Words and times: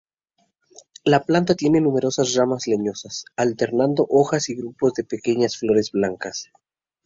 La 1.03 1.21
planta 1.25 1.53
tiene 1.53 1.79
numerosas 1.79 2.33
ramas 2.33 2.65
leñosas, 2.65 3.25
alternando 3.35 4.07
hojas 4.09 4.49
y 4.49 4.55
grupos 4.55 4.95
de 4.95 5.03
pequeñas 5.03 5.57
flores 5.57 5.91
blancas. 5.91 6.49